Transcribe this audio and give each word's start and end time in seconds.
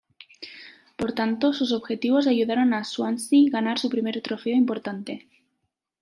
Por 0.95 1.11
tanto, 1.13 1.53
sus 1.53 1.71
objetivos 1.71 2.25
ayudaron 2.25 2.73
Swansea 2.83 3.51
ganar 3.51 3.77
su 3.77 3.87
primer 3.87 4.19
trofeo 4.23 4.55
importante. 4.55 5.27